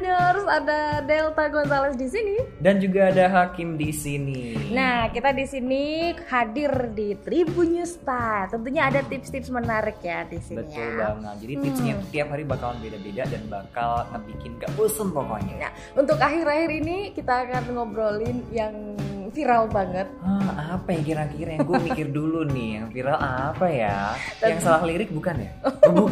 Tribuners, 0.00 0.48
ada 0.48 0.80
Delta 1.04 1.44
Gonzales 1.52 1.96
di 2.00 2.08
sini. 2.08 2.40
Dan 2.56 2.80
juga 2.80 3.12
ada 3.12 3.28
Hakim 3.28 3.76
di 3.76 3.92
sini. 3.92 4.56
Nah, 4.72 5.12
kita 5.12 5.28
di 5.36 5.44
sini 5.44 6.16
hadir 6.24 6.72
di 6.96 7.12
Tribun 7.20 7.76
Newspa. 7.76 8.48
Tentunya 8.48 8.88
ada 8.88 9.04
tips-tips 9.04 9.52
menarik 9.52 10.00
ya 10.00 10.24
di 10.24 10.40
sini 10.40 10.64
Betul 10.64 10.96
ya. 10.96 11.12
banget. 11.12 11.34
Jadi 11.44 11.54
tipsnya 11.60 11.94
tiap 12.08 12.32
hari 12.32 12.48
bakalan 12.48 12.80
beda-beda 12.80 13.28
dan 13.28 13.42
bakal 13.52 14.08
ngebikin 14.16 14.56
gak 14.56 14.72
bosen 14.72 15.12
pokoknya. 15.12 15.68
Nah, 15.68 15.72
untuk 15.92 16.16
akhir-akhir 16.16 16.70
ini 16.80 17.12
kita 17.12 17.44
akan 17.44 17.62
ngobrolin 17.76 18.40
yang 18.56 18.96
viral 19.30 19.70
banget. 19.70 20.06
Ah, 20.20 20.76
apa 20.78 20.92
ya 20.94 21.00
kira-kira 21.00 21.50
yang 21.56 21.64
gue 21.64 21.78
mikir 21.88 22.06
dulu 22.10 22.44
nih 22.46 22.82
yang 22.82 22.86
viral 22.90 23.18
apa 23.18 23.66
ya? 23.70 24.14
yang 24.42 24.60
salah 24.60 24.82
lirik 24.84 25.10
bukan 25.14 25.46
ya? 25.46 25.50
Oh, 25.90 26.06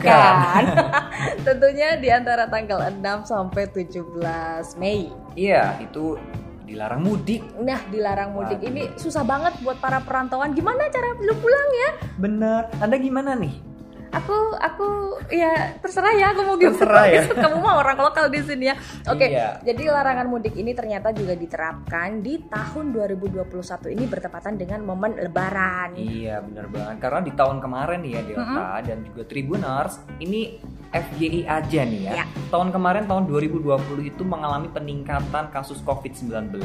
Tentunya 1.47 1.95
di 2.03 2.09
antara 2.11 2.51
tanggal 2.51 2.83
6 2.91 3.31
sampai 3.31 3.71
17 3.71 4.81
Mei. 4.81 5.07
Iya, 5.39 5.79
itu 5.79 6.19
dilarang 6.67 7.01
mudik. 7.01 7.41
Nah, 7.57 7.81
dilarang 7.89 8.37
mudik 8.37 8.61
Waduh. 8.61 8.69
ini 8.69 8.83
susah 8.99 9.25
banget 9.25 9.57
buat 9.65 9.79
para 9.81 10.03
perantauan. 10.05 10.53
Gimana 10.53 10.91
cara 10.93 11.15
lu 11.17 11.35
pulang 11.39 11.69
ya? 11.73 11.91
Bener. 12.21 12.63
Anda 12.83 12.97
gimana 13.01 13.33
nih? 13.39 13.68
Aku 14.09 14.37
aku 14.57 14.89
ya 15.29 15.77
terserah 15.85 16.13
ya 16.17 16.27
aku 16.33 16.41
mau 16.45 16.57
gimana. 16.57 16.75
Terserah 16.77 17.07
ya. 17.09 17.23
Kamu 17.45 17.57
mah 17.61 17.75
orang 17.81 17.99
lokal 18.01 18.33
di 18.33 18.41
sini 18.41 18.73
ya. 18.73 18.77
Oke. 19.09 19.29
Iya. 19.29 19.61
Jadi 19.65 19.83
larangan 19.89 20.27
mudik 20.29 20.57
ini 20.57 20.73
ternyata 20.73 21.13
juga 21.13 21.37
diterapkan 21.37 22.25
di 22.25 22.41
tahun 22.49 22.93
2021 22.97 23.95
ini 23.95 24.05
bertepatan 24.09 24.55
dengan 24.57 24.81
momen 24.85 25.21
lebaran. 25.21 25.97
Iya, 25.97 26.41
bener 26.45 26.67
banget. 26.73 26.97
Karena 27.01 27.21
di 27.21 27.33
tahun 27.37 27.57
kemarin 27.61 28.01
ya 28.05 28.21
Delta 28.25 28.69
dan 28.81 28.99
juga 29.05 29.23
Tribuners 29.29 29.95
ini 30.25 30.57
FYI 30.89 31.45
aja 31.45 31.81
nih 31.85 32.01
ya. 32.09 32.13
Ya. 32.21 32.25
Tahun 32.49 32.73
kemarin 32.73 33.05
tahun 33.05 33.29
2020 33.29 34.09
itu 34.09 34.23
mengalami 34.25 34.73
peningkatan 34.73 35.53
kasus 35.53 35.85
COVID-19 35.85 36.57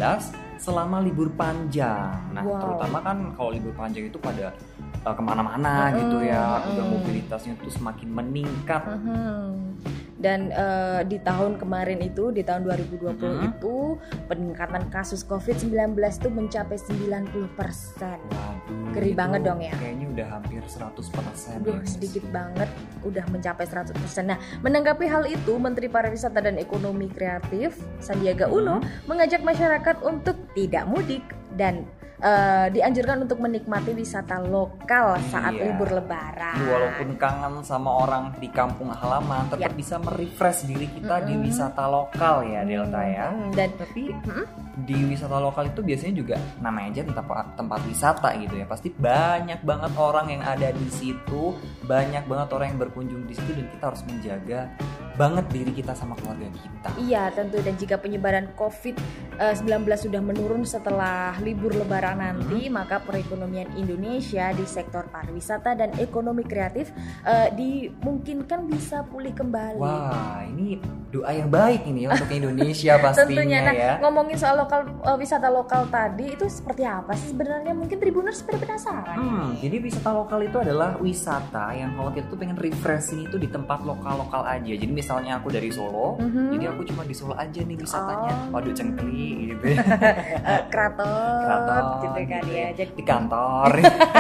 selama 0.56 1.04
libur 1.04 1.28
panjang. 1.36 2.16
Nah, 2.32 2.44
Wow. 2.44 2.60
terutama 2.64 2.98
kan 3.04 3.18
kalau 3.36 3.52
libur 3.52 3.76
panjang 3.76 4.08
itu 4.08 4.16
pada 4.16 4.56
uh, 5.04 5.12
ke 5.12 5.20
mana-mana 5.20 5.92
gitu 5.92 6.24
ya, 6.24 6.64
udah 6.64 6.86
mobilitasnya 6.88 7.60
tuh 7.60 7.72
semakin 7.72 8.08
meningkat. 8.08 8.84
Mhm. 8.88 9.93
Dan 10.24 10.48
eh, 10.50 11.04
di 11.04 11.20
tahun 11.20 11.60
kemarin 11.60 12.00
itu 12.00 12.32
di 12.32 12.42
tahun 12.42 12.64
2020 12.64 13.12
Mhm. 13.12 13.44
itu 13.52 14.00
peningkatan 14.26 14.88
kasus 14.88 15.22
COVID-19 15.22 15.76
itu 16.16 16.30
mencapai 16.30 16.80
90%. 16.80 18.24
Waduh, 18.24 18.96
Ngeri 18.96 19.12
itu 19.12 19.20
banget 19.20 19.42
dong 19.44 19.60
ya. 19.60 19.76
Kayaknya 19.76 20.08
udah 20.10 20.28
hampir 20.32 20.62
100% 20.64 21.60
Aduh, 21.60 21.76
ya. 21.76 21.84
sedikit 21.84 22.24
banget 22.30 22.70
udah 23.04 23.26
mencapai 23.28 23.66
100%. 23.66 24.26
Nah, 24.26 24.40
menanggapi 24.62 25.06
hal 25.06 25.28
itu, 25.28 25.54
Menteri 25.58 25.92
Pariwisata 25.92 26.40
dan 26.40 26.56
Ekonomi 26.56 27.12
Kreatif 27.12 27.76
Sandiaga 28.00 28.48
Uno 28.48 28.80
mengajak 29.04 29.44
masyarakat 29.44 30.00
untuk 30.02 30.40
tidak 30.54 30.88
mudik 30.88 31.24
dan 31.54 31.84
eh, 32.24 32.68
dianjurkan 32.72 33.20
untuk 33.22 33.38
menikmati 33.38 33.92
wisata 33.92 34.40
lokal 34.40 35.20
saat 35.28 35.52
Iya. 35.52 35.64
libur 35.70 35.92
lebaran. 35.92 36.56
Walaupun 36.64 37.20
kangen 37.20 37.60
sama 37.62 37.92
orang 38.00 38.32
di 38.38 38.48
kampung 38.48 38.88
halaman, 38.90 39.52
tetap 39.52 39.68
Ya. 39.68 39.76
bisa 39.76 40.00
merefresh 40.00 40.64
diri 40.64 40.88
kita 40.88 41.20
di 41.22 41.36
Mm-mm. 41.36 41.46
wisata 41.46 41.84
lokal 41.84 42.48
ya 42.48 42.64
Delta 42.64 43.04
ya. 43.04 43.28
Hmm, 43.28 43.52
Dan 43.52 43.70
Tapi 43.76 44.04
Mm-mm. 44.08 44.46
di 44.80 44.98
wisata 45.06 45.36
lokal 45.38 45.68
itu 45.68 45.84
biasanya 45.84 46.14
juga 46.16 46.36
namanya 46.58 46.96
aja 46.96 47.02
tempat 47.06 47.46
tempat 47.54 47.80
wisata 47.84 48.30
gitu 48.38 48.56
ya. 48.56 48.66
Pasti 48.66 48.88
banyak 48.90 49.60
banget 49.62 49.92
orang 49.94 50.28
yang 50.30 50.42
ada 50.42 50.72
di 50.72 50.88
situ, 50.88 51.52
banyak 51.84 52.24
banget 52.24 52.50
orang 52.50 52.68
yang 52.70 52.80
berkunjung 52.80 53.24
di 53.24 53.36
situ 53.36 53.52
dan 53.52 53.68
kita 53.68 53.84
harus 53.86 54.02
menjaga 54.04 54.60
banget 55.14 55.46
diri 55.54 55.72
kita 55.78 55.94
sama 55.94 56.18
keluarga 56.18 56.50
kita. 56.50 56.90
Iya 56.98 57.30
tentu 57.30 57.62
dan 57.62 57.78
jika 57.78 58.02
penyebaran 58.02 58.50
COVID-19 58.58 59.86
sudah 59.98 60.22
menurun 60.22 60.66
setelah 60.66 61.38
libur 61.42 61.74
lebaran 61.78 62.18
nanti 62.18 62.66
maka 62.70 62.98
perekonomian 63.02 63.70
Indonesia 63.78 64.50
di 64.54 64.66
sektor 64.66 65.03
pariwisata 65.24 65.72
dan 65.74 65.90
ekonomi 65.98 66.44
kreatif 66.44 66.92
eh, 67.24 67.48
dimungkinkan 67.50 68.68
bisa 68.68 69.08
pulih 69.08 69.32
kembali. 69.32 69.80
Wah, 69.80 70.44
ini 70.46 70.78
doa 71.08 71.30
yang 71.30 71.48
baik 71.48 71.86
ini 71.86 72.04
ya 72.04 72.12
untuk 72.12 72.26
Indonesia 72.28 72.98
pastinya 73.04 73.22
Tentunya 73.24 73.60
nah 73.62 73.72
ya. 73.72 73.94
ngomongin 74.02 74.34
soal 74.34 74.58
lokal 74.58 74.82
eh, 74.84 75.16
wisata 75.16 75.48
lokal 75.48 75.86
tadi 75.88 76.34
itu 76.34 76.46
seperti 76.46 76.84
apa 76.84 77.14
sih 77.14 77.32
sebenarnya 77.32 77.72
mungkin 77.72 77.98
Tribuners 77.98 78.44
pada 78.44 78.58
penasaran. 78.58 79.16
Hmm, 79.16 79.48
jadi 79.58 79.80
wisata 79.80 80.12
lokal 80.12 80.44
itu 80.44 80.58
adalah 80.60 80.98
wisata 80.98 81.72
yang 81.72 81.96
kalau 81.96 82.12
kita 82.12 82.28
tuh 82.28 82.36
pengen 82.36 82.58
refreshing 82.58 83.24
itu 83.24 83.38
di 83.38 83.48
tempat 83.48 83.80
lokal-lokal 83.82 84.44
aja. 84.44 84.74
Jadi 84.74 84.92
misalnya 84.92 85.38
aku 85.38 85.48
dari 85.50 85.70
Solo, 85.70 86.20
Mhm. 86.20 86.52
jadi 86.52 86.66
aku 86.70 86.82
cuma 86.84 87.06
di 87.06 87.14
Solo 87.14 87.34
aja 87.34 87.62
nih 87.62 87.78
wisatanya. 87.78 88.34
Oh. 88.50 88.58
Waduh 88.58 88.74
cengkli 88.74 89.24
gitu 89.50 89.66
ya. 89.70 89.82
Eh, 90.44 90.62
keraton, 90.68 91.40
Keraton, 91.40 91.84
gitu 92.02 92.20
kan 92.26 92.42
gitu 92.42 92.52
ya. 92.52 92.60
ya. 92.60 92.70
Jadi 92.76 92.92
Di 92.94 93.04
kantor. 93.06 93.70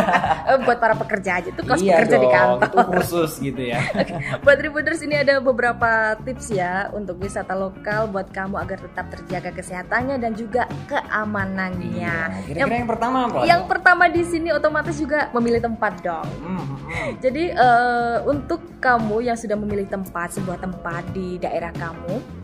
buat 0.63 0.77
para 0.77 0.92
pekerja 0.97 1.31
aja 1.41 1.49
tuh 1.53 1.63
kos 1.65 1.79
iya 1.81 1.99
pekerja 1.99 2.17
di 2.17 2.27
dong, 2.27 2.33
kantor. 2.33 2.67
itu 2.67 2.77
khusus 2.93 3.31
gitu 3.41 3.61
ya. 3.63 3.79
Buat 4.43 4.57
Tribuners 4.61 5.01
ini 5.01 5.15
ada 5.19 5.39
beberapa 5.43 6.15
tips 6.21 6.53
ya 6.53 6.89
untuk 6.93 7.19
wisata 7.19 7.53
lokal 7.57 8.09
buat 8.09 8.29
kamu 8.29 8.55
agar 8.59 8.77
tetap 8.81 9.05
terjaga 9.13 9.49
kesehatannya 9.53 10.15
dan 10.19 10.31
juga 10.37 10.69
keamanannya. 10.91 11.91
Iya, 11.93 12.17
Yang, 12.47 12.47
Kira-kira 12.47 12.75
yang 12.79 12.89
pertama 12.89 13.17
apa? 13.27 13.39
yang 13.45 13.61
pertama 13.65 14.03
di 14.09 14.23
sini 14.23 14.49
otomatis 14.51 14.95
juga 14.97 15.29
memilih 15.33 15.61
tempat 15.63 15.93
dong. 16.03 16.27
Hmm, 16.43 16.63
hmm. 16.63 17.09
Jadi 17.19 17.43
eh, 17.53 18.17
untuk 18.27 18.59
kamu 18.79 19.23
yang 19.23 19.37
sudah 19.39 19.55
memilih 19.55 19.87
tempat 19.87 20.35
sebuah 20.35 20.59
tempat 20.59 21.03
di 21.15 21.39
daerah 21.39 21.71
kamu. 21.75 22.42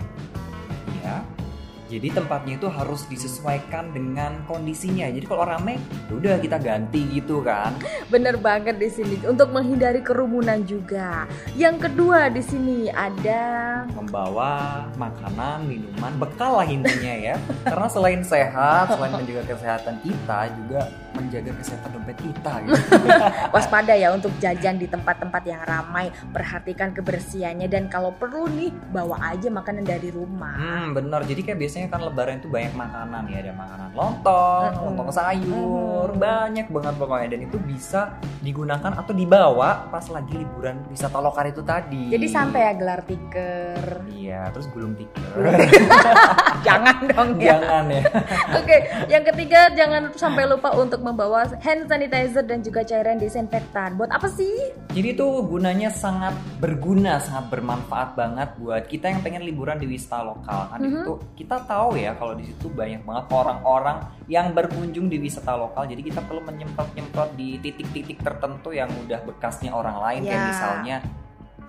Jadi 1.89 2.13
tempatnya 2.13 2.53
itu 2.61 2.69
harus 2.69 3.01
disesuaikan 3.09 3.89
dengan 3.89 4.45
kondisinya. 4.45 5.09
Jadi 5.09 5.25
kalau 5.25 5.41
rame, 5.41 5.81
ya 6.05 6.13
udah 6.13 6.35
kita 6.37 6.61
ganti 6.61 7.01
gitu 7.09 7.41
kan. 7.41 7.73
bener 8.13 8.37
banget 8.37 8.77
di 8.77 8.89
sini 8.89 9.17
untuk 9.25 9.49
menghindari 9.49 10.05
kerumunan 10.05 10.61
juga. 10.69 11.25
Yang 11.57 11.89
kedua 11.89 12.29
di 12.29 12.45
sini 12.45 12.77
ada 12.93 13.85
membawa 13.97 14.85
makanan, 15.01 15.65
minuman, 15.65 16.13
bekal 16.21 16.61
lah 16.61 16.67
intinya 16.69 17.33
ya. 17.33 17.35
Karena 17.69 17.87
selain 17.89 18.21
sehat, 18.21 18.93
selain 18.93 19.09
menjaga 19.09 19.43
kesehatan 19.49 19.95
kita, 20.05 20.39
juga 20.61 20.81
menjaga 21.15 21.51
kesehatan 21.57 21.89
dompet 21.95 22.17
kita 22.19 22.53
gitu. 22.65 22.77
waspada 23.55 23.93
ya 23.95 24.13
untuk 24.13 24.31
jajan 24.37 24.75
di 24.77 24.87
tempat-tempat 24.87 25.43
yang 25.47 25.63
ramai. 25.63 26.11
Perhatikan 26.29 26.93
kebersihannya 26.93 27.65
dan 27.71 27.87
kalau 27.87 28.13
perlu 28.13 28.45
nih 28.51 28.71
bawa 28.91 29.33
aja 29.33 29.47
makanan 29.47 29.87
dari 29.87 30.11
rumah. 30.11 30.55
Hmm, 30.55 30.93
bener. 30.95 31.23
Jadi 31.23 31.41
kayak 31.45 31.59
biasanya 31.59 31.78
kan 31.87 32.01
lebaran 32.01 32.35
itu 32.37 32.49
banyak 32.49 32.73
makanan 32.73 33.23
ya, 33.25 33.37
ada 33.39 33.53
makanan 33.53 33.89
lontong, 33.93 34.63
Mm-mm. 34.69 34.85
lontong 34.91 35.09
sayur, 35.09 36.07
Mm. 36.09 36.19
banyak 36.19 36.67
banget 36.67 36.93
pokoknya 36.97 37.27
dan 37.29 37.41
itu 37.45 37.57
bisa 37.59 38.01
digunakan 38.39 38.91
atau 38.91 39.13
dibawa 39.13 39.87
pas 39.87 40.03
lagi 40.07 40.33
liburan 40.33 40.83
wisata 40.87 41.19
lokal 41.19 41.47
itu 41.47 41.61
tadi. 41.61 42.09
Jadi 42.09 42.27
santai 42.27 42.61
ya 42.61 42.73
gelar 42.73 43.01
tiker. 43.03 44.03
Iya, 44.09 44.51
terus 44.51 44.67
gulung 44.67 44.95
tikar. 44.95 45.55
Jangan 46.65 46.95
dong 47.07 47.29
ya. 47.37 47.55
Jangan 47.55 47.85
ya. 47.87 48.01
Oke, 48.59 48.75
yang 49.07 49.23
ketiga 49.23 49.71
jangan 49.71 50.11
sampai 50.13 50.43
lupa 50.43 50.73
untuk 50.73 50.99
membawa 50.99 51.47
hand 51.59 51.87
sanitizer 51.87 52.43
dan 52.43 52.59
juga 52.59 52.83
cairan 52.83 53.15
disinfektan. 53.15 53.95
Buat 53.95 54.11
apa 54.11 54.27
sih? 54.27 54.73
Jadi 54.89 55.13
itu 55.13 55.27
gunanya 55.45 55.87
sangat 55.89 56.33
berguna, 56.57 57.19
sangat 57.19 57.47
bermanfaat 57.49 58.15
banget 58.15 58.49
buat 58.57 58.83
kita 58.85 59.07
yang 59.07 59.21
pengen 59.21 59.43
liburan 59.43 59.77
di 59.77 59.87
wisata 59.87 60.25
lokal. 60.25 60.61
Kan 60.69 60.79
Mhm. 60.81 60.91
itu 60.97 61.13
kita 61.37 61.63
tahu 61.69 61.93
ya 61.93 62.17
kalau 62.17 62.33
di 62.33 62.43
situ 62.43 62.65
banyak 62.67 63.05
banget 63.05 63.25
orang-orang 63.29 63.97
yang 64.25 64.49
berkunjung 64.51 65.05
di 65.05 65.21
wisata 65.21 65.53
lokal. 65.53 65.85
Jadi 65.85 66.01
kita 66.01 66.25
perlu 66.25 66.41
menyemprot-nyemprot 66.41 67.37
di 67.37 67.61
titik-titik 67.61 68.17
tertentu 68.19 68.73
yang 68.73 68.89
udah 68.97 69.21
bekasnya 69.21 69.69
orang 69.69 70.01
lain 70.01 70.21
kayak 70.25 70.33
Ya. 70.35 70.47
misalnya 70.49 70.97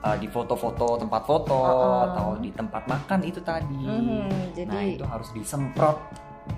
uh, 0.00 0.16
di 0.16 0.24
foto-foto 0.26 0.96
tempat 0.96 1.22
foto 1.22 1.52
Oh-oh. 1.52 2.00
atau 2.08 2.28
di 2.40 2.48
tempat 2.50 2.88
makan 2.88 3.20
itu 3.22 3.40
tadi. 3.40 3.76
Mhm, 3.76 4.56
jadi 4.56 4.72
Nah, 4.72 4.84
itu 4.88 5.04
harus 5.04 5.28
disemprot 5.30 6.00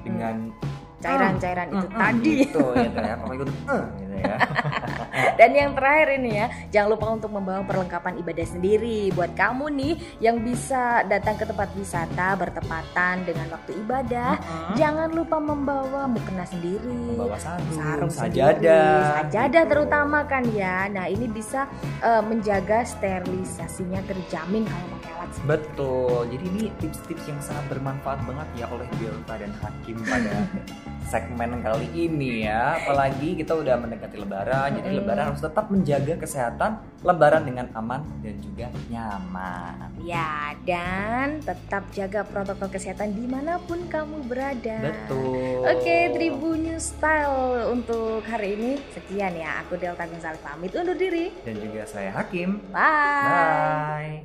dengan 0.01 0.55
cairan-cairan 1.03 1.67
itu 1.69 1.87
Mm-mm, 1.89 1.99
tadi. 1.99 2.31
gitu 2.47 2.63
ya 2.79 2.91
ya. 2.95 3.15
Pokoknya 3.19 3.43
gitu, 3.43 3.53
"Eh," 3.67 3.85
gitu 3.99 4.15
ya. 4.23 4.37
Dan 5.39 5.51
yang 5.53 5.71
terakhir 5.77 6.09
ini 6.17 6.31
ya, 6.41 6.47
jangan 6.73 6.89
lupa 6.97 7.07
untuk 7.13 7.31
membawa 7.33 7.61
perlengkapan 7.65 8.19
ibadah 8.21 8.47
sendiri 8.49 9.13
buat 9.13 9.33
kamu 9.37 9.65
nih 9.77 9.95
yang 10.25 10.41
bisa 10.41 11.05
datang 11.07 11.37
ke 11.37 11.45
tempat 11.45 11.69
wisata 11.77 12.35
bertepatan 12.37 13.29
dengan 13.29 13.47
waktu 13.53 13.73
ibadah. 13.85 14.41
Mm-mm. 14.41 14.75
Jangan 14.81 15.09
lupa 15.13 15.37
membawa 15.39 16.09
mukena 16.09 16.45
sendiri. 16.49 17.17
Membawa 17.17 17.37
sarung, 17.37 17.73
sarung 17.77 18.13
sajadah, 18.13 18.57
sendiri, 18.57 19.13
sajadah 19.29 19.63
gitu. 19.65 19.73
terutama 19.77 20.19
kan 20.25 20.45
ya. 20.53 20.89
Nah 20.89 21.07
ini 21.09 21.29
bisa 21.29 21.69
eh, 22.01 22.23
menjaga 22.25 22.85
sterilisasinya 22.89 24.01
terjamin 24.09 24.65
kalau 24.65 24.87
pakai 24.99 25.11
alat 25.13 25.31
sendiri. 25.37 25.51
Betul. 25.53 26.21
Jadi 26.33 26.45
ini 26.49 26.63
tips-tips 26.81 27.25
yang 27.29 27.41
sangat 27.45 27.65
bermanfaat 27.69 28.21
banget 28.25 28.49
ya 28.57 28.67
oleh 28.73 28.89
Delta 28.97 29.35
dan 29.37 29.53
Hakim 29.61 29.97
pada 30.09 30.35
segmen 31.13 31.61
kali 31.61 31.85
ini 31.93 32.49
ya. 32.49 32.81
Apalagi 32.81 33.37
kita 33.37 33.53
udah 33.53 33.77
mendekati 33.77 34.17
lebaran, 34.17 34.81
jadi 34.81 34.89
lebaran 34.97 35.25
harus 35.29 35.45
tetap 35.45 35.69
menjaga 35.69 36.17
kesehatan, 36.17 36.81
lebaran 37.05 37.45
dengan 37.45 37.69
aman 37.77 38.01
dan 38.25 38.41
juga 38.41 38.73
nyaman. 38.89 39.93
Ya, 40.01 40.57
dan 40.65 41.45
tetap 41.45 41.85
jaga 41.93 42.25
protokol 42.25 42.73
kesehatan 42.73 43.13
di 43.13 43.29
mana 43.29 43.61
pun 43.61 43.85
kamu 43.93 44.25
berada. 44.25 44.89
Betul. 44.89 45.69
Oke, 45.69 46.17
Tribun 46.17 46.65
News 46.65 46.97
Style 46.97 47.69
untuk 47.69 48.25
hari 48.25 48.57
ini 48.57 48.71
sekian 48.97 49.37
ya. 49.37 49.61
Aku 49.69 49.77
Delta 49.77 50.09
Gonzalez 50.09 50.41
pamit 50.41 50.73
undur 50.73 50.97
diri. 50.97 51.29
Dan 51.45 51.61
juga 51.61 51.85
saya 51.85 52.09
Hakim. 52.17 52.73
Bye. 52.73 53.29
Bye. 53.29 54.17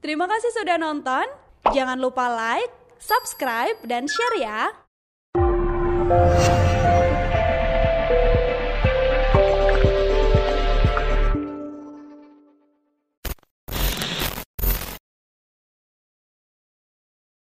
Terima 0.00 0.24
kasih 0.24 0.48
sudah 0.56 0.80
nonton. 0.80 1.28
Jangan 1.76 2.00
lupa 2.00 2.32
like, 2.32 2.72
subscribe, 2.96 3.76
dan 3.84 4.08
share 4.08 4.40
ya. 4.40 4.89
Thank 6.10 6.64
you. 6.64 6.69